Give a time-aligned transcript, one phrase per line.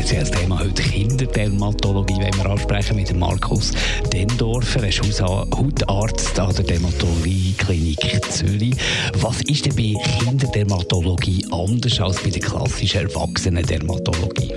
[0.00, 3.72] Spezielles Thema heute Kinderdermatologie, wenn wir ansprechen mit Markus
[4.10, 4.82] Dendorfer.
[4.82, 8.74] Er ist Hautarzt an der Dermatologie-Klinik Zürich.
[9.18, 14.54] Was ist denn bei Kinderdermatologie anders als bei der klassischen Erwachsenen-Dermatologie?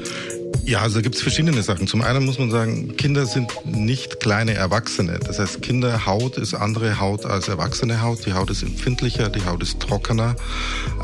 [0.63, 1.87] Ja, also da gibt es verschiedene Sachen.
[1.87, 5.19] Zum einen muss man sagen, Kinder sind nicht kleine Erwachsene.
[5.27, 8.25] Das heißt, Kinderhaut ist andere Haut als erwachsene Haut.
[8.25, 10.37] Die Haut ist empfindlicher, die Haut ist trockener.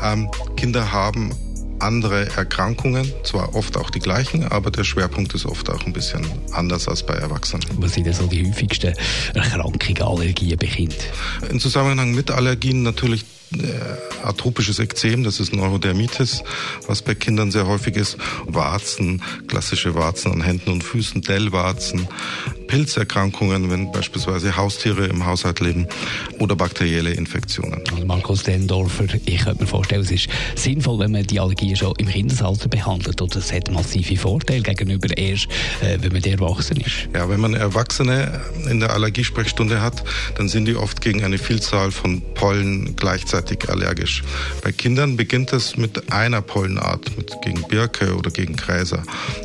[0.02, 1.34] Ähm, Kinder haben
[1.82, 6.26] andere Erkrankungen, zwar oft auch die gleichen, aber der Schwerpunkt ist oft auch ein bisschen
[6.52, 7.64] anders als bei Erwachsenen.
[7.78, 8.94] Was sind denn so die häufigsten
[9.34, 10.98] Erkrankungen, Allergien bei Kindern?
[11.50, 13.24] Im Zusammenhang mit Allergien natürlich
[14.22, 16.42] atopisches Ekzem, das ist Neurodermitis,
[16.86, 18.16] was bei Kindern sehr häufig ist.
[18.46, 22.06] Warzen, klassische Warzen an Händen und Füßen, Dellwarzen,
[22.68, 25.86] Pilzerkrankungen, wenn beispielsweise Haustiere im Haushalt leben
[26.38, 27.82] oder bakterielle Infektionen.
[27.90, 31.94] Also Markus Dendorfer, ich könnte mir vorstellen, es ist sinnvoll, wenn man die Allergien schon
[31.98, 35.48] im Kindesalter behandelt oder es hat massive Vorteile gegenüber erst,
[35.80, 37.08] äh, wenn man erwachsen ist.
[37.14, 40.04] Ja, wenn man Erwachsene in der Allergiesprechstunde hat,
[40.36, 44.22] dann sind die oft gegen eine Vielzahl von Pollen gleichzeitig allergisch.
[44.62, 49.02] Bei Kindern beginnt es mit einer Pollenart, mit, gegen Birke oder gegen Gräser.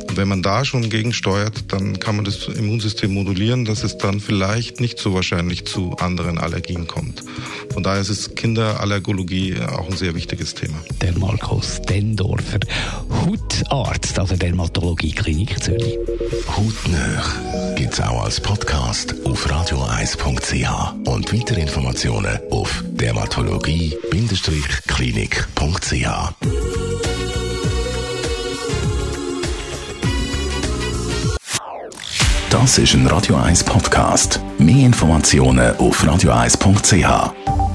[0.08, 4.20] Und wenn man da schon gegensteuert, dann kann man das Immunsystem modulieren, dass es dann
[4.20, 7.22] vielleicht nicht so wahrscheinlich zu anderen Allergien kommt.
[7.72, 10.76] Von daher ist es Kinderallergologie auch ein sehr wichtiges Thema.
[11.00, 12.60] Der Markus Dendorfer,
[13.10, 15.98] Hautarzt an der Dermatologie-Klinik Zürich.
[16.48, 22.82] Hautnöch gibt es auch als Podcast auf radio1.ch und weitere Informationen auf
[23.90, 26.34] dermatologie-klinik.ch.
[32.50, 34.40] Das ist ein Radio 1 Podcast.
[34.58, 37.65] Mehr Informationen auf radio1.ch.